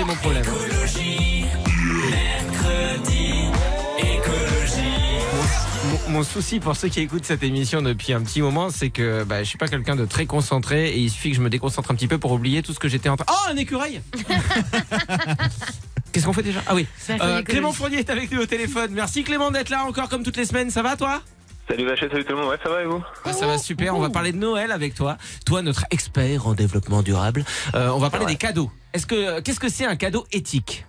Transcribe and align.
c'est 0.00 0.06
mon 0.06 0.14
problème. 0.14 0.44
Mon, 5.90 6.12
mon 6.12 6.22
souci 6.22 6.58
pour 6.58 6.74
ceux 6.76 6.88
qui 6.88 7.00
écoutent 7.00 7.26
cette 7.26 7.42
émission 7.42 7.82
depuis 7.82 8.14
un 8.14 8.22
petit 8.22 8.40
moment, 8.40 8.70
c'est 8.70 8.88
que 8.88 9.24
bah, 9.24 9.42
je 9.42 9.48
suis 9.48 9.58
pas 9.58 9.68
quelqu'un 9.68 9.96
de 9.96 10.06
très 10.06 10.24
concentré 10.24 10.88
et 10.88 10.98
il 10.98 11.10
suffit 11.10 11.30
que 11.30 11.36
je 11.36 11.42
me 11.42 11.50
déconcentre 11.50 11.90
un 11.90 11.94
petit 11.94 12.08
peu 12.08 12.16
pour 12.16 12.32
oublier 12.32 12.62
tout 12.62 12.72
ce 12.72 12.78
que 12.78 12.88
j'étais 12.88 13.10
en 13.10 13.16
train. 13.16 13.26
Oh, 13.30 13.50
un 13.50 13.56
écureuil 13.56 14.00
Qu'est-ce 16.12 16.24
qu'on 16.24 16.32
fait 16.32 16.42
déjà? 16.42 16.62
Ah 16.66 16.74
oui. 16.74 16.86
Euh. 17.10 17.42
Clément 17.42 17.72
Fournier 17.72 17.98
est 17.98 18.10
avec 18.10 18.32
nous 18.32 18.40
au 18.40 18.46
téléphone. 18.46 18.90
Merci 18.92 19.22
Clément 19.22 19.50
d'être 19.50 19.68
là 19.68 19.84
encore 19.84 20.08
comme 20.08 20.22
toutes 20.22 20.38
les 20.38 20.46
semaines. 20.46 20.70
Ça 20.70 20.82
va 20.82 20.96
toi? 20.96 21.22
Salut 21.70 21.86
Vachette, 21.86 22.10
salut 22.10 22.24
tout 22.24 22.32
le 22.32 22.40
monde, 22.40 22.50
ouais 22.50 22.56
ça 22.62 22.68
va 22.68 22.82
et 22.82 22.84
vous 22.86 23.00
Ça 23.32 23.46
va 23.46 23.56
super. 23.56 23.94
On 23.94 24.00
va 24.00 24.10
parler 24.10 24.32
de 24.32 24.36
Noël 24.38 24.72
avec 24.72 24.92
toi. 24.94 25.16
Toi, 25.46 25.62
notre 25.62 25.84
expert 25.92 26.48
en 26.48 26.54
développement 26.54 27.00
durable. 27.02 27.44
Euh, 27.76 27.90
on 27.90 27.98
va 27.98 28.10
parler 28.10 28.26
Ouais. 28.26 28.32
des 28.32 28.38
cadeaux. 28.38 28.70
Est-ce 28.92 29.06
que 29.06 29.38
qu'est-ce 29.40 29.60
que 29.60 29.68
c'est 29.68 29.84
un 29.86 29.94
cadeau 29.94 30.26
éthique? 30.32 30.84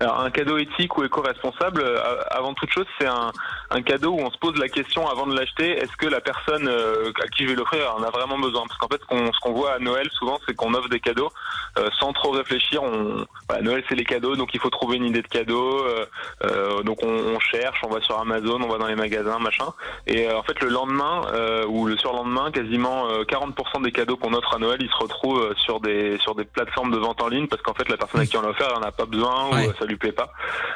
Alors 0.00 0.20
un 0.20 0.30
cadeau 0.30 0.56
éthique 0.56 0.96
ou 0.96 1.04
éco-responsable, 1.04 1.82
euh, 1.84 1.98
avant 2.30 2.54
toute 2.54 2.70
chose 2.70 2.86
c'est 2.98 3.06
un, 3.06 3.32
un 3.70 3.82
cadeau 3.82 4.12
où 4.12 4.20
on 4.20 4.30
se 4.30 4.38
pose 4.38 4.56
la 4.58 4.68
question 4.68 5.06
avant 5.08 5.26
de 5.26 5.36
l'acheter, 5.38 5.72
est-ce 5.72 5.94
que 5.98 6.06
la 6.06 6.20
personne 6.22 6.66
euh, 6.68 7.12
à 7.22 7.28
qui 7.28 7.44
je 7.44 7.50
vais 7.50 7.54
l'offrir 7.54 7.94
en 7.94 8.02
a 8.02 8.08
vraiment 8.10 8.38
besoin? 8.38 8.62
Parce 8.66 8.78
qu'en 8.78 8.88
fait 8.88 9.00
ce 9.02 9.06
qu'on 9.06 9.30
qu'on 9.42 9.52
voit 9.52 9.74
à 9.74 9.78
Noël 9.78 10.08
souvent 10.12 10.38
c'est 10.46 10.54
qu'on 10.56 10.72
offre 10.72 10.88
des 10.88 11.00
cadeaux 11.00 11.30
euh, 11.78 11.88
sans 11.98 12.12
trop 12.14 12.30
réfléchir. 12.30 12.82
On, 12.82 13.26
voilà, 13.48 13.62
Noël 13.62 13.84
c'est 13.90 13.94
les 13.94 14.04
cadeaux 14.04 14.36
donc 14.36 14.54
il 14.54 14.60
faut 14.60 14.70
trouver 14.70 14.96
une 14.96 15.04
idée 15.04 15.20
de 15.22 15.28
cadeau. 15.28 15.84
euh, 15.84 16.06
euh, 16.44 16.82
donc 16.82 17.02
on, 17.02 17.08
on 17.12 17.38
cherche, 17.38 17.78
on 17.84 17.90
va 17.90 18.00
sur 18.00 18.18
Amazon, 18.18 18.58
on 18.62 18.68
va 18.68 18.78
dans 18.78 18.86
les 18.86 18.96
magasins, 18.96 19.38
machin. 19.38 19.66
Et 20.06 20.28
euh, 20.30 20.38
en 20.38 20.42
fait 20.42 20.58
le 20.62 20.68
lendemain 20.70 21.20
euh, 21.34 21.66
ou 21.66 21.84
le 21.86 21.98
surlendemain, 21.98 22.50
quasiment 22.50 23.06
euh, 23.10 23.24
40% 23.24 23.82
des 23.82 23.92
cadeaux 23.92 24.16
qu'on 24.16 24.32
offre 24.32 24.54
à 24.54 24.58
Noël, 24.58 24.78
ils 24.80 24.88
se 24.90 24.96
retrouvent 24.96 25.54
sur 25.58 25.80
des 25.80 26.16
sur 26.20 26.34
des 26.34 26.44
plateformes 26.44 26.90
de 26.90 26.98
vente 26.98 27.20
en 27.20 27.28
ligne 27.28 27.48
parce 27.48 27.60
qu'en 27.60 27.74
fait 27.74 27.88
la 27.90 27.98
personne 27.98 28.22
à 28.22 28.26
qui 28.26 28.38
on 28.38 28.42
l'a 28.42 28.48
offert 28.48 28.68
elle 28.70 28.82
en 28.82 28.86
a 28.88 28.92
pas 28.92 29.04
besoin 29.04 29.50
Ouais. 29.52 29.68
ou 29.68 29.72
ça 29.78 29.84
lui 29.90 29.96
plaît 29.98 30.12
pas. 30.12 30.32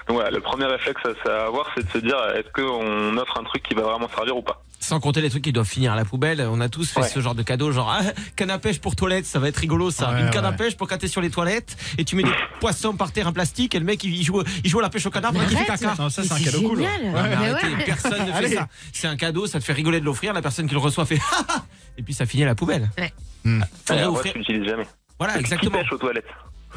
Donc 0.09 0.17
voilà, 0.17 0.31
le 0.31 0.41
premier 0.41 0.67
réflexe 0.67 1.01
à, 1.29 1.47
avoir 1.47 1.67
c'est 1.75 1.87
de 1.87 1.91
se 1.91 1.99
dire 1.99 2.17
est-ce 2.37 2.51
qu'on 2.53 3.17
offre 3.17 3.39
un 3.41 3.45
truc 3.45 3.63
qui 3.63 3.75
va 3.75 3.83
vraiment 3.83 4.09
servir 4.15 4.37
ou 4.37 4.43
pas. 4.43 4.63
Sans 4.81 5.01
compter 5.01 5.23
les 5.23 5.31
trucs 5.31 5.43
qui 5.45 5.53
doivent 5.53 5.67
finir 5.67 5.95
à 5.95 5.97
la 5.97 6.05
poubelle. 6.05 6.47
On 6.51 6.61
a 6.61 6.69
tous 6.69 6.91
fait 6.91 7.01
Ouais. 7.01 7.09
ce 7.09 7.19
genre 7.21 7.35
de 7.35 7.43
cadeau, 7.43 7.73
genre 7.73 7.91
ah, 7.91 8.03
canne 8.37 8.51
à 8.51 8.59
pêche 8.59 8.81
pour 8.81 8.95
toilette, 8.97 9.25
ça 9.25 9.39
va 9.39 9.49
être 9.49 9.57
rigolo 9.57 9.91
ça. 9.91 10.11
Ouais, 10.13 10.21
Une 10.21 10.31
canne 10.31 10.45
à 10.45 10.53
pêche 10.53 10.77
pour 10.77 10.87
cater 10.89 11.09
sur 11.09 11.23
les 11.23 11.31
toilettes 11.31 11.77
et 11.97 12.05
tu 12.05 12.17
mets 12.17 12.23
des 12.23 12.33
poissons 12.61 12.95
par 12.95 13.11
terre 13.11 13.27
en 13.29 13.33
plastique 13.33 13.75
et 13.75 13.79
le 13.79 13.85
mec 13.87 14.05
il 14.05 14.23
joue, 14.23 14.43
il 14.63 14.69
joue 14.71 14.81
à 14.81 14.83
la 14.83 14.91
pêche 14.91 15.07
au 15.07 15.11
canard 15.11 15.33
Mais 15.33 15.39
pendant 15.39 15.49
qu'il 15.51 15.59
fait 15.59 15.65
caca. 15.65 15.95
Non, 15.99 16.11
ça, 16.11 16.23
c'est 16.23 16.33
un 16.33 16.39
cadeau 16.39 16.69
cool. 16.69 16.79
génial. 16.81 17.01
ouais. 17.03 17.07
Ouais, 17.13 17.23
mais 17.23 17.29
Mais 17.29 17.35
arrêtez, 17.51 17.67
ouais. 17.69 17.85
personne 17.87 18.21
ne 18.27 18.33
fait 18.33 18.33
Allez. 18.33 18.55
ça. 18.57 18.69
C'est 18.93 19.07
un 19.07 19.17
cadeau, 19.17 19.47
ça 19.47 19.59
te 19.59 19.65
fait 19.65 19.73
rigoler 19.73 20.01
de 20.01 20.05
l'offrir. 20.05 20.35
La 20.35 20.43
personne 20.43 20.67
qui 20.67 20.75
le 20.75 20.81
reçoit 20.81 21.07
fait 21.07 21.21
et 21.99 22.03
puis 22.03 22.13
ça 22.13 22.27
finit 22.27 22.43
à 22.43 22.47
la 22.47 22.55
poubelle. 22.55 22.91
Ouais. 22.99 23.13
Hmm. 23.45 23.63
Faudrait 23.87 24.03
Et 24.05 24.07
offrir- 24.07 24.33
tu 24.33 24.39
l'utilises 24.41 24.69
jamais. 24.69 24.87
Voilà, 25.19 25.35
Qui 25.35 25.41
exactement. 25.41 25.79
pêche 25.79 25.93
aux 25.93 25.99
toilettes 25.99 26.27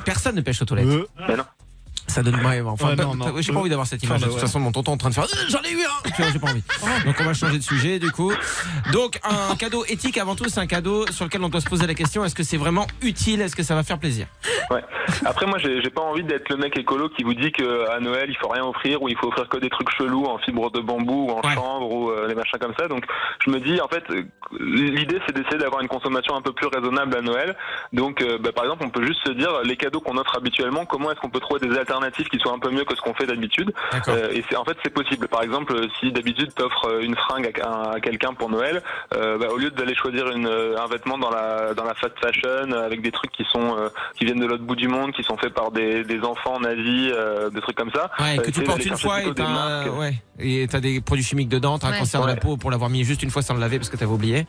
Personne 0.05 0.35
ne 0.35 0.41
pêche 0.41 0.61
aux 0.61 0.66
toilettes. 0.66 0.85
Euh, 0.88 1.05
Mais 1.27 1.35
non. 1.35 1.44
Ça 2.08 2.23
donne 2.23 2.36
ouais, 2.36 2.61
enfin, 2.61 2.89
Ouais, 2.89 2.95
pas- 2.95 3.03
non, 3.03 3.16
non. 3.16 3.31
pas- 3.33 3.41
j'ai 3.41 3.52
pas 3.52 3.59
envie 3.59 3.69
d'avoir 3.69 3.86
cette 3.86 4.02
image. 4.02 4.17
Enfin, 4.17 4.25
de 4.27 4.31
toute 4.31 4.36
ouais. 4.41 4.47
façon, 4.47 4.59
mon 4.61 4.72
tonton 4.72 4.94
en 4.94 4.97
train 4.97 5.09
de 5.09 5.13
faire 5.13 5.25
Euh, 5.25 5.45
j'en 5.50 5.61
ai 5.61 5.72
eu 5.72 5.81
un. 5.83 6.09
Tu 6.09 6.22
vois, 6.22 6.31
j'ai 6.31 6.39
pas 6.39 6.50
envie. 6.50 6.63
Donc 7.05 7.16
on 7.19 7.23
va 7.23 7.33
changer 7.33 7.58
de 7.58 7.63
sujet 7.63 8.00
du 8.00 8.11
coup. 8.11 8.31
Donc 8.94 9.19
un 9.23 9.55
cadeau 9.55 9.83
éthique 9.86 10.17
avant 10.17 10.35
tout, 10.35 10.45
c'est 10.47 10.59
un 10.61 10.67
cadeau 10.67 11.05
sur 11.11 11.25
lequel 11.25 11.44
on 11.44 11.50
doit 11.50 11.61
se 11.61 11.67
poser 11.69 11.85
la 11.85 11.94
question 11.94 12.23
est-ce 12.23 12.35
que 12.35 12.44
c'est 12.44 12.58
vraiment 12.58 12.88
utile? 13.02 13.41
Est-ce 13.41 13.55
que 13.55 13.63
ça 13.63 13.75
va 13.75 13.83
faire 13.83 14.00
plaisir? 14.00 14.28
Ouais. 14.72 14.83
Après, 15.25 15.45
moi, 15.45 15.58
j'ai 15.59 15.89
pas 15.89 16.02
envie 16.02 16.23
d'être 16.23 16.50
le 16.50 16.58
mec 16.58 16.78
écolo 16.78 17.09
qui 17.09 17.23
vous 17.23 17.33
dit 17.33 17.52
que 17.52 17.89
à 17.89 18.00
Noël, 18.00 18.30
il 18.30 18.35
faut 18.38 18.50
rien 18.50 18.63
offrir 18.63 19.02
ou 19.02 19.09
il 19.09 19.17
faut 19.17 19.28
offrir 19.28 19.47
que 19.50 19.58
des 19.58 19.69
trucs 19.69 19.89
chelous 19.97 20.25
en 20.25 20.38
fibre 20.39 20.72
de 20.72 20.80
bambou 20.80 21.28
ou 21.28 21.31
en 21.31 21.41
Ouais. 21.47 21.53
chanvre 21.55 21.89
ou 21.91 22.09
euh, 22.11 22.28
des 22.28 22.35
machins 22.35 22.59
comme 22.59 22.73
ça. 22.80 22.88
Donc, 22.88 23.03
je 23.45 23.52
me 23.52 23.59
dis, 23.59 23.80
en 23.81 23.88
fait, 23.88 24.03
l'idée, 24.59 25.19
c'est 25.25 25.33
d'essayer 25.35 25.58
d'avoir 25.58 25.81
une 25.81 25.88
consommation 25.88 26.35
un 26.35 26.41
peu 26.41 26.52
plus 26.53 26.67
raisonnable 26.67 27.16
à 27.17 27.22
Noël. 27.22 27.55
Donc, 27.94 28.22
euh, 28.22 28.38
bah, 28.38 28.52
par 28.53 28.66
exemple, 28.66 28.83
on 28.85 28.89
peut 28.89 29.05
juste 29.05 29.19
se 29.25 29.31
dire 29.31 29.50
les 29.63 29.75
cadeaux 29.78 30.00
qu'on 30.02 30.17
offre 30.17 30.35
habituellement, 30.38 30.85
comment 30.85 31.11
est-ce 31.11 31.19
qu'on 31.19 31.30
peut 31.30 31.39
trouver 31.39 31.66
des 31.67 31.78
alternatives 31.78 31.97
qui 32.11 32.39
soient 32.39 32.53
un 32.53 32.59
peu 32.59 32.69
mieux 32.69 32.83
que 32.86 32.95
ce 32.95 33.02
qu'on 33.02 33.13
fait 33.13 33.25
d'habitude 33.25 33.72
D'accord. 33.91 34.13
Euh, 34.16 34.30
Et 34.31 34.44
c'est 34.50 34.55
en 34.55 34.63
fait, 34.66 34.77
c'est 34.83 34.94
possible. 34.94 35.27
Par 35.27 35.41
exemple, 35.44 35.73
euh, 35.73 35.88
si 36.00 36.12
d'habitude 36.12 36.53
t'offres 36.53 36.88
euh, 36.90 37.01
une 37.01 37.16
fringue 37.16 37.51
à, 37.63 37.91
à 37.91 38.00
quelqu'un 38.00 38.34
pour 38.34 38.50
Noël, 38.50 38.81
euh, 39.16 39.38
bah, 39.38 39.47
au 39.51 39.57
lieu 39.57 39.69
d'aller 39.72 39.95
choisir 39.95 40.29
une, 40.29 40.47
un 40.47 40.88
vêtement 40.88 41.18
dans 41.18 41.29
la 41.29 41.73
dans 41.73 41.84
la 41.84 41.94
fast 41.94 42.13
fashion 42.22 42.72
avec 42.72 43.01
des 43.01 43.12
trucs 43.12 43.31
qui 43.31 43.44
sont 43.51 43.78
euh, 43.78 43.90
qui 44.18 44.25
viennent 44.25 44.40
de 44.40 44.45
l'autre 44.45 44.63
bout 44.63 44.75
du 44.75 44.88
monde, 44.88 45.12
qui 45.13 45.23
sont 45.23 45.38
faits 45.38 45.53
par 45.53 45.72
des, 45.72 46.03
des 46.03 46.22
enfants 46.22 46.59
nazis, 46.59 47.12
euh, 47.13 47.50
des 47.50 47.62
trucs 47.62 47.78
comme 47.78 47.91
ça. 47.91 48.09
Ouais, 48.19 48.38
que 48.38 48.51
tu 48.51 48.63
portes 48.63 48.85
une 48.85 48.97
fois 48.97 49.22
et 49.24 49.34
t'as 49.34 49.89
ouais, 49.89 50.13
et 50.39 50.68
t'as 50.69 50.79
des 50.79 51.01
produits 51.01 51.24
chimiques 51.24 51.50
dedans, 51.50 51.78
t'as 51.79 51.88
un 51.88 51.91
Ouais. 51.91 52.00
cancer 52.00 52.22
de 52.22 52.28
la 52.28 52.35
peau 52.35 52.57
pour 52.57 52.69
l'avoir 52.72 52.89
mis 52.89 53.03
juste 53.03 53.24
une 53.24 53.29
fois 53.29 53.41
sans 53.41 53.53
le 53.53 53.59
laver 53.59 53.78
parce 53.78 53.89
que 53.89 53.97
t'avais 53.97 54.12
oublié. 54.12 54.45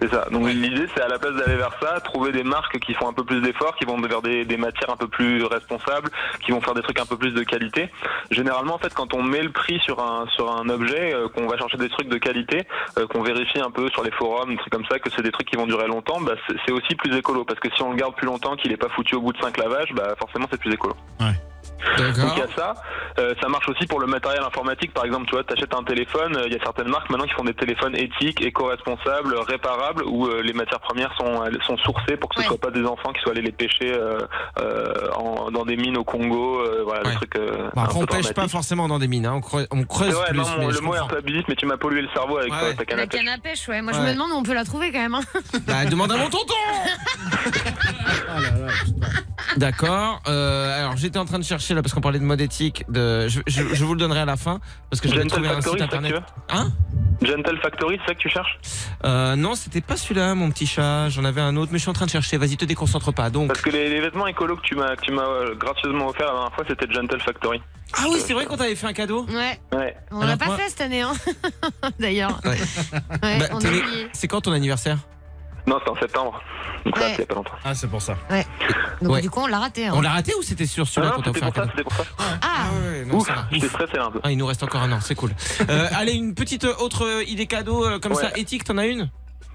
C'est 0.00 0.10
ça. 0.10 0.26
Donc 0.30 0.46
l'idée, 0.48 0.86
c'est 0.94 1.02
à 1.02 1.08
la 1.08 1.18
place 1.18 1.34
d'aller 1.34 1.56
vers 1.56 1.74
ça, 1.80 2.00
trouver 2.00 2.32
des 2.32 2.44
marques 2.44 2.78
qui 2.78 2.94
font 2.94 3.08
un 3.08 3.12
peu 3.12 3.24
plus 3.24 3.40
d'efforts, 3.40 3.74
qui 3.76 3.84
vont 3.84 4.00
vers 4.00 4.22
des, 4.22 4.44
des 4.44 4.56
matières 4.56 4.90
un 4.90 4.96
peu 4.96 5.08
plus 5.08 5.44
responsables, 5.44 6.10
qui 6.44 6.52
vont 6.52 6.60
faire 6.60 6.74
des 6.74 6.82
trucs 6.82 7.00
un 7.00 7.06
peu 7.06 7.16
plus 7.16 7.32
de 7.32 7.42
qualité. 7.42 7.90
Généralement, 8.30 8.74
en 8.74 8.78
fait, 8.78 8.94
quand 8.94 9.14
on 9.14 9.22
met 9.22 9.42
le 9.42 9.50
prix 9.50 9.80
sur 9.80 10.00
un 10.00 10.26
sur 10.28 10.50
un 10.50 10.68
objet, 10.68 11.14
euh, 11.14 11.28
qu'on 11.28 11.46
va 11.46 11.56
chercher 11.58 11.78
des 11.78 11.88
trucs 11.88 12.08
de 12.08 12.18
qualité, 12.18 12.66
euh, 12.98 13.06
qu'on 13.06 13.22
vérifie 13.22 13.60
un 13.60 13.70
peu 13.70 13.88
sur 13.90 14.02
les 14.02 14.12
forums, 14.12 14.50
des 14.50 14.56
trucs 14.56 14.72
comme 14.72 14.86
ça, 14.90 14.98
que 14.98 15.10
c'est 15.10 15.22
des 15.22 15.32
trucs 15.32 15.48
qui 15.48 15.56
vont 15.56 15.66
durer 15.66 15.86
longtemps, 15.86 16.20
bah, 16.20 16.34
c'est 16.46 16.56
c'est 16.64 16.72
aussi 16.72 16.94
plus 16.94 17.16
écolo. 17.16 17.44
Parce 17.44 17.60
que 17.60 17.68
si 17.74 17.82
on 17.82 17.90
le 17.90 17.96
garde 17.96 18.14
plus 18.14 18.26
longtemps, 18.26 18.56
qu'il 18.56 18.72
est 18.72 18.76
pas 18.76 18.88
foutu 18.90 19.14
au 19.16 19.20
bout 19.20 19.32
de 19.32 19.38
cinq 19.38 19.56
lavages, 19.56 19.92
bah 19.94 20.14
forcément 20.18 20.46
c'est 20.50 20.60
plus 20.60 20.72
écolo. 20.72 20.94
Donc 21.96 22.32
il 22.36 22.38
y 22.38 22.42
a 22.42 22.48
ça. 22.56 22.74
Euh, 23.18 23.34
ça 23.40 23.48
marche 23.48 23.68
aussi 23.68 23.86
pour 23.86 24.00
le 24.00 24.06
matériel 24.06 24.42
informatique. 24.42 24.92
Par 24.92 25.04
exemple, 25.04 25.26
tu 25.26 25.32
vois, 25.34 25.44
t'achètes 25.44 25.74
un 25.74 25.82
téléphone. 25.82 26.36
euh, 26.36 26.42
Il 26.46 26.52
y 26.52 26.56
a 26.56 26.62
certaines 26.62 26.88
marques 26.88 27.08
maintenant 27.10 27.24
qui 27.26 27.32
font 27.34 27.44
des 27.44 27.54
téléphones 27.54 27.96
éthiques, 27.96 28.40
éco-responsables, 28.40 29.34
réparables, 29.48 30.04
où 30.06 30.26
euh, 30.26 30.42
les 30.42 30.52
matières 30.52 30.80
premières 30.80 31.12
sont 31.18 31.44
elles 31.44 31.58
sont 31.66 31.76
sourcées 31.78 32.16
pour 32.16 32.28
que 32.30 32.36
ce 32.36 32.40
Ouais. 32.40 32.46
soit 32.46 32.58
pas 32.58 32.70
des 32.70 32.84
enfants 32.84 33.12
qui 33.12 33.20
soient 33.20 33.32
allés 33.32 33.42
les 33.42 33.52
pêcher 33.52 33.92
euh, 33.92 34.18
euh, 34.60 35.10
en- 35.16 35.50
dans 35.50 35.64
des 35.64 35.76
mines 35.76 35.96
au 35.96 36.04
Congo. 36.04 36.60
euh, 36.60 36.82
voilà, 36.84 37.02
Ouais. 37.04 37.10
des 37.10 37.16
trucs. 37.16 37.36
euh, 37.36 37.68
après, 37.76 37.96
on 37.96 38.00
peu 38.06 38.16
pêche 38.16 38.32
pas 38.32 38.48
forcément 38.48 38.88
dans 38.88 38.98
des 38.98 39.08
mines, 39.08 39.26
hein. 39.26 39.34
on 39.34 39.40
creuse, 39.40 39.66
on 39.70 39.82
creuse 39.84 40.08
C'est 40.08 40.14
vrai, 40.14 40.28
plus. 40.30 40.38
non, 40.38 40.44
mon- 40.58 40.66
mais 40.68 40.72
le 40.72 40.80
mot 40.80 40.94
est 40.94 40.96
un 40.96 41.00
comprends. 41.00 41.06
peu 41.08 41.16
abusif, 41.18 41.44
mais 41.48 41.54
tu 41.56 41.66
m'as 41.66 41.76
pollué 41.76 42.02
le 42.02 42.08
cerveau 42.14 42.38
avec 42.38 42.52
Ouais, 42.52 42.58
ouais. 42.62 42.74
ta 42.74 42.84
canne 42.84 42.96
La 42.98 43.02
à 43.04 43.06
pêche. 43.06 43.20
canne 43.20 43.28
à 43.28 43.38
pêche, 43.38 43.68
ouais. 43.68 43.82
Moi, 43.82 43.92
je 43.92 43.98
Ouais. 44.00 44.06
me 44.08 44.12
demande 44.12 44.30
où 44.30 44.34
on 44.34 44.42
peut 44.42 44.54
la 44.54 44.64
trouver 44.64 44.90
quand 44.92 44.98
même. 45.00 45.14
hein. 45.14 45.20
Bah, 45.66 45.84
demande 45.86 46.12
à 46.12 46.16
mon 46.16 46.28
tonton 46.30 46.54
Ah. 48.28 48.38
D'accord. 49.56 50.20
Euh, 50.28 50.78
alors 50.80 50.87
j'étais 50.98 51.18
en 51.18 51.24
train 51.24 51.38
de 51.38 51.44
chercher 51.44 51.74
là 51.74 51.82
parce 51.82 51.94
qu'on 51.94 52.00
parlait 52.00 52.18
de 52.18 52.24
mode 52.24 52.40
éthique. 52.40 52.84
De, 52.88 53.28
je, 53.28 53.40
je- 53.46 53.74
je 53.74 53.84
vous 53.84 53.94
le 53.94 54.00
donnerai 54.00 54.20
à 54.20 54.24
la 54.24 54.36
fin 54.36 54.60
parce 54.90 55.00
que 55.00 55.08
j'avais 55.08 55.24
trouvé 55.26 55.48
un 55.48 55.54
Factory, 55.54 55.78
site 55.78 55.88
c'est 55.90 55.96
ça 55.96 55.98
que 56.02 56.06
tu 56.06 56.14
internet. 56.14 56.32
veux 56.50 56.56
Hein? 56.56 56.72
Gentle 57.20 57.58
Factory, 57.60 57.98
c'est 58.00 58.08
ça 58.08 58.14
que 58.14 58.20
tu 58.20 58.28
cherches? 58.28 58.58
Euh, 59.04 59.34
Non, 59.36 59.54
c'était 59.54 59.80
pas 59.80 59.96
celui-là, 59.96 60.34
mon 60.34 60.50
petit 60.50 60.66
chat. 60.66 61.08
J'en 61.08 61.24
avais 61.24 61.40
un 61.40 61.56
autre, 61.56 61.70
mais 61.72 61.78
je 61.78 61.82
suis 61.82 61.90
en 61.90 61.94
train 61.94 62.06
de 62.06 62.10
chercher. 62.10 62.36
Vas-y, 62.36 62.56
te 62.56 62.64
déconcentre 62.64 63.12
pas. 63.12 63.30
Donc. 63.30 63.48
Parce 63.48 63.60
que 63.60 63.70
les, 63.70 63.88
les 63.88 64.00
vêtements 64.00 64.26
écolos 64.26 64.56
que 64.56 64.62
tu 64.62 64.74
m'as 64.76 64.94
que 64.96 65.02
tu 65.02 65.12
m'as 65.12 65.22
euh, 65.26 65.54
gracieusement 65.56 66.08
offert 66.08 66.26
la 66.26 66.32
dernière 66.34 66.52
fois, 66.54 66.64
c'était 66.68 66.92
Gentle 66.92 67.20
Factory. 67.20 67.60
Ah 67.94 68.04
oui, 68.10 68.20
c'est 68.24 68.34
vrai 68.34 68.44
qu'on 68.44 68.56
t'avait 68.56 68.74
fait 68.76 68.86
un 68.86 68.92
cadeau? 68.92 69.24
Ouais. 69.30 69.58
Ouais. 69.72 69.96
On 70.10 70.20
l'a 70.26 70.36
pas 70.36 70.46
moi- 70.46 70.56
fait 70.58 70.68
cette 70.68 70.82
année, 70.82 71.00
hein. 71.00 71.12
D'ailleurs. 71.98 72.38
Ouais. 72.44 72.50
Ouais, 73.22 73.38
Bah, 73.38 73.46
c'est 74.12 74.28
quand 74.28 74.42
ton 74.42 74.52
anniversaire? 74.52 74.98
Non, 75.68 75.76
c'était 75.78 75.90
en 75.90 75.96
septembre. 75.96 76.42
Donc 76.86 76.98
là, 76.98 77.06
Ouais. 77.06 77.08
c'est 77.10 77.16
il 77.16 77.20
y 77.20 77.22
a 77.22 77.26
pas 77.26 77.34
longtemps. 77.34 77.52
Ah, 77.64 77.74
c'est 77.74 77.88
pour 77.88 78.00
ça. 78.02 78.16
Donc, 79.02 79.12
Ouais. 79.12 79.20
du 79.20 79.28
coup, 79.30 79.40
on 79.40 79.46
l'a 79.46 79.58
raté. 79.58 79.86
hein. 79.86 79.92
On 79.94 80.00
l'a 80.00 80.10
raté 80.10 80.32
ou 80.38 80.42
c'était 80.42 80.66
sur 80.66 80.84
Ah 80.84 80.90
celui-là 80.90 81.12
qu'on 81.12 81.22
t'a 81.22 81.32
c'était 81.34 81.46
offert 81.46 81.48
un 81.48 81.50
pour 81.52 81.62
ça, 81.62 81.68
cadeau 81.68 81.72
c'était 81.76 81.84
pour 81.84 82.24
ça. 82.24 82.36
Ah, 82.42 82.66
ouais, 82.90 83.04
non, 83.04 83.14
Ouf, 83.16 83.26
ça 83.26 83.34
va. 83.34 83.46
j'étais 83.52 83.66
Ouf. 83.66 83.72
stressé 83.72 83.98
un 83.98 84.10
peu. 84.10 84.20
Ah, 84.22 84.30
il 84.32 84.38
nous 84.38 84.46
reste 84.46 84.62
encore 84.62 84.82
un 84.82 84.92
an, 84.92 84.98
c'est 85.02 85.14
cool. 85.14 85.32
Euh, 85.68 85.88
allez, 85.96 86.12
une 86.14 86.34
petite 86.34 86.64
euh, 86.64 86.74
autre 86.78 87.04
euh, 87.04 87.24
idée 87.24 87.46
cadeau 87.46 87.84
euh, 87.84 87.98
comme 87.98 88.12
Ouais. 88.12 88.22
ça, 88.22 88.30
éthique, 88.36 88.64
t'en 88.64 88.78
as 88.78 88.86
une? 88.86 89.10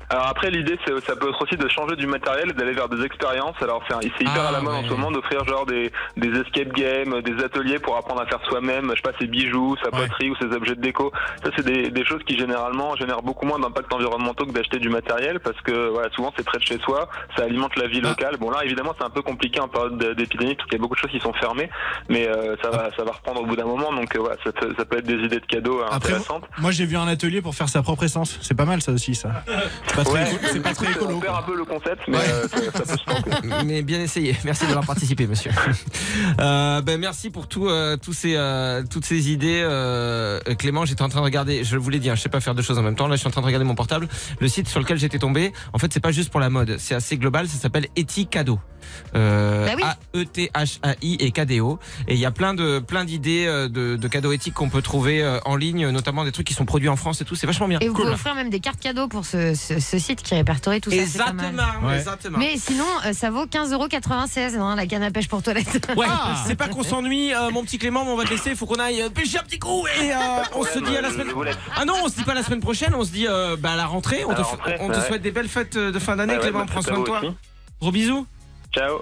Alors 0.09 0.27
après, 0.27 0.51
l'idée, 0.51 0.77
c'est, 0.85 0.93
ça 1.05 1.15
peut 1.15 1.29
être 1.29 1.41
aussi 1.41 1.55
de 1.57 1.67
changer 1.69 1.95
du 1.95 2.07
matériel 2.07 2.51
d'aller 2.53 2.73
vers 2.73 2.89
des 2.89 3.03
expériences. 3.05 3.55
Alors 3.61 3.81
c'est, 3.87 3.95
c'est 4.17 4.23
hyper 4.23 4.43
Ah, 4.45 4.49
à 4.49 4.51
la 4.51 4.61
mode 4.61 4.73
en 4.75 4.83
ce 4.83 4.89
moment 4.89 5.11
d'offrir 5.11 5.43
genre 5.45 5.65
des, 5.65 5.91
des 6.17 6.29
escape 6.39 6.71
games, 6.73 7.21
des 7.21 7.43
ateliers 7.43 7.79
pour 7.79 7.95
apprendre 7.97 8.21
à 8.21 8.25
faire 8.27 8.39
soi-même, 8.47 8.89
je 8.91 8.95
sais 8.97 9.01
pas, 9.01 9.17
ses 9.19 9.27
bijoux, 9.27 9.75
sa 9.83 9.93
Ouais. 9.93 10.07
poterie 10.07 10.29
ou 10.31 10.35
ses 10.35 10.45
objets 10.55 10.75
de 10.75 10.81
déco. 10.81 11.11
Ça, 11.43 11.51
c'est 11.55 11.65
des, 11.65 11.89
des 11.89 12.05
choses 12.05 12.21
qui 12.27 12.37
généralement 12.37 12.95
génèrent 12.95 13.21
beaucoup 13.21 13.45
moins 13.45 13.59
d'impact 13.59 13.91
environnementaux 13.93 14.45
que 14.45 14.51
d'acheter 14.51 14.79
du 14.79 14.89
matériel 14.89 15.39
parce 15.39 15.59
que 15.61 15.89
voilà, 15.89 16.09
souvent 16.11 16.31
c'est 16.37 16.43
près 16.45 16.57
de 16.57 16.63
chez 16.63 16.79
soi, 16.79 17.09
ça 17.37 17.43
alimente 17.43 17.75
la 17.77 17.87
vie 17.87 18.01
Ah. 18.03 18.09
locale. 18.09 18.37
Bon 18.39 18.49
là, 18.51 18.63
évidemment, 18.65 18.93
c'est 18.97 19.05
un 19.05 19.09
peu 19.09 19.21
compliqué 19.21 19.59
en 19.59 19.67
période 19.67 19.97
d'épidémie 20.15 20.55
parce 20.55 20.67
qu'il 20.69 20.77
y 20.77 20.81
a 20.81 20.83
beaucoup 20.83 20.95
de 20.95 20.99
choses 20.99 21.11
qui 21.11 21.19
sont 21.19 21.33
fermées, 21.33 21.69
mais 22.09 22.27
euh, 22.27 22.55
ça 22.61 22.69
va, 22.69 22.89
ça 22.95 23.03
va 23.03 23.11
reprendre 23.11 23.41
au 23.41 23.45
bout 23.45 23.55
d'un 23.55 23.65
moment. 23.65 23.93
Donc 23.93 24.15
euh, 24.15 24.19
voilà, 24.19 24.35
ça, 24.43 24.51
peut- 24.51 24.73
ça 24.77 24.85
peut 24.85 24.97
être 24.97 25.05
des 25.07 25.15
idées 25.25 25.39
de 25.39 25.45
cadeaux 25.45 25.79
euh, 25.79 25.85
Après, 25.85 25.95
intéressantes. 26.13 26.45
Moi, 26.59 26.71
j'ai 26.71 26.85
vu 26.85 26.97
un 26.97 27.07
atelier 27.07 27.41
pour 27.41 27.55
faire 27.55 27.69
sa 27.69 27.81
propre 27.81 28.03
essence. 28.03 28.37
C'est 28.41 28.55
pas 28.57 28.65
mal, 28.65 28.81
ça 28.81 28.91
aussi, 28.91 29.15
ça. 29.15 29.29
C'est 29.95 30.03
pas 30.03 30.03
très, 30.05 30.13
Ouais. 30.23 30.39
c'est 30.51 30.59
pas 30.61 30.73
très 30.73 30.87
On 30.87 30.91
écolo. 30.91 31.19
perd 31.19 31.33
quoi. 31.33 31.39
un 31.39 31.43
peu 31.43 31.55
le 31.57 31.65
concept, 31.65 32.01
mais 32.07 32.17
Ouais. 32.17 32.23
euh, 32.27 32.47
ça, 32.47 32.57
ça 32.71 32.81
peut 32.83 32.97
se 32.97 33.03
tenter. 33.05 33.31
Mais 33.65 33.81
bien 33.83 34.01
essayé. 34.01 34.35
Merci 34.43 34.65
d'avoir 34.65 34.85
participé, 34.85 35.27
monsieur. 35.27 35.51
Euh, 36.39 36.81
ben 36.81 36.99
merci 36.99 37.29
pour 37.29 37.47
tout, 37.47 37.67
euh, 37.67 37.97
tous 37.97 38.13
ces, 38.13 38.35
euh, 38.35 38.83
toutes 38.89 39.05
ces 39.05 39.31
idées, 39.31 39.61
euh, 39.63 40.39
Clément. 40.57 40.85
J'étais 40.85 41.01
en 41.01 41.09
train 41.09 41.19
de 41.19 41.25
regarder. 41.25 41.63
Je 41.63 41.77
vous 41.77 41.89
l'ai 41.89 41.99
dit, 41.99 42.09
hein, 42.09 42.15
je 42.15 42.21
sais 42.21 42.29
pas 42.29 42.39
faire 42.39 42.55
deux 42.55 42.61
choses 42.61 42.77
en 42.77 42.81
même 42.83 42.95
temps. 42.95 43.07
Là, 43.07 43.15
je 43.15 43.19
suis 43.19 43.27
en 43.27 43.31
train 43.31 43.41
de 43.41 43.45
regarder 43.45 43.65
mon 43.65 43.75
portable. 43.75 44.07
Le 44.39 44.47
site 44.47 44.67
sur 44.67 44.79
lequel 44.79 44.97
j'étais 44.97 45.19
tombé. 45.19 45.53
En 45.73 45.79
fait, 45.79 45.91
c'est 45.93 45.99
pas 45.99 46.11
juste 46.11 46.29
pour 46.29 46.39
la 46.39 46.49
mode. 46.49 46.77
C'est 46.79 46.95
assez 46.95 47.17
global. 47.17 47.47
Ça 47.47 47.57
s'appelle 47.57 47.87
Eti 47.95 48.27
Cadeau. 48.27 48.59
Euh, 49.15 49.65
Bah 49.65 49.73
oui. 49.77 49.83
A-E-T-H-A-I 50.19 51.17
et 51.19 51.31
KDO. 51.31 51.79
Et 52.07 52.13
il 52.13 52.19
y 52.19 52.25
a 52.25 52.31
plein 52.31 52.53
de 52.53 52.79
plein 52.79 53.05
d'idées 53.05 53.45
euh, 53.47 53.67
de, 53.69 53.95
de 53.95 54.07
cadeaux 54.07 54.31
éthiques 54.31 54.53
qu'on 54.53 54.69
peut 54.69 54.81
trouver 54.81 55.23
en 55.45 55.55
ligne, 55.55 55.87
notamment 55.89 56.23
des 56.25 56.31
trucs 56.31 56.47
qui 56.47 56.53
sont 56.53 56.65
produits 56.65 56.89
en 56.89 56.95
France 56.95 57.21
et 57.21 57.25
tout. 57.25 57.35
C'est 57.35 57.47
vachement 57.47 57.67
bien. 57.67 57.79
Et 57.79 57.87
vous 57.87 57.93
Cool. 57.93 58.03
pouvez 58.05 58.15
offrir 58.15 58.35
même 58.35 58.49
des 58.49 58.59
cartes 58.59 58.79
cadeaux 58.79 59.07
pour 59.07 59.25
ce, 59.25 59.53
ce- 59.55 59.79
ce 59.83 59.99
site 59.99 60.23
qui 60.23 60.33
répertorie 60.33 60.81
tout 60.81 60.89
ça. 60.89 60.97
c'est 61.05 61.17
pas 61.19 61.33
mal. 61.33 61.45
Exactement, 61.51 61.87
Ouais. 61.87 61.97
exactement. 61.97 62.37
Mais 62.39 62.57
sinon, 62.57 62.85
euh, 63.05 63.13
ça 63.13 63.29
vaut 63.29 63.45
15,96€ 63.45 64.57
hein, 64.57 64.75
la 64.75 64.87
canne 64.87 65.03
à 65.03 65.11
pêche 65.11 65.27
pour 65.27 65.43
toilette. 65.43 65.91
Ouais, 65.95 66.07
Ah. 66.09 66.43
c'est 66.47 66.55
pas 66.55 66.67
qu'on 66.67 66.81
s'ennuie, 66.83 67.33
euh, 67.33 67.51
mon 67.51 67.63
petit 67.63 67.77
Clément, 67.77 68.03
mais 68.05 68.11
on 68.11 68.15
va 68.17 68.23
te 68.23 68.29
laisser. 68.31 68.51
Il 68.51 68.55
faut 68.55 68.65
qu'on 68.65 68.75
aille 68.79 69.01
euh, 69.01 69.09
pêcher 69.09 69.37
un 69.37 69.43
petit 69.43 69.59
coup 69.59 69.85
et 70.01 70.11
euh, 70.11 70.15
on 70.55 70.63
se 70.63 70.79
dit 70.79 70.95
à 70.97 71.01
la 71.01 71.11
semaine. 71.11 71.27
Ah 71.75 71.85
non, 71.85 71.93
on 72.03 72.07
se 72.09 72.15
dit 72.15 72.23
pas 72.23 72.33
la 72.33 72.43
semaine 72.43 72.61
prochaine, 72.61 72.93
on 72.95 73.03
se 73.03 73.11
dit 73.11 73.27
euh, 73.27 73.55
bah, 73.59 73.73
à 73.73 73.75
la 73.75 73.85
rentrée. 73.85 74.23
On 74.25 74.31
À 74.31 74.35
te, 74.35 74.39
la 74.41 74.47
rentrée, 74.47 74.77
on 74.79 74.89
te 74.89 74.95
ouais. 74.97 75.05
souhaite 75.07 75.21
des 75.21 75.31
belles 75.31 75.49
fêtes 75.49 75.77
de 75.77 75.99
fin 75.99 76.15
d'année, 76.15 76.33
Ah 76.35 76.37
ouais, 76.37 76.43
Clément. 76.43 76.59
bah, 76.59 76.65
Prends 76.71 76.81
soin 76.81 76.99
de 76.99 77.03
toi. 77.03 77.19
aussi. 77.19 77.31
Gros 77.81 77.91
bisous. 77.91 78.25
Ciao. 78.73 78.99